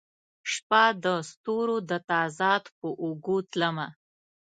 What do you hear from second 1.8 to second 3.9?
د تضاد په اوږو تلمه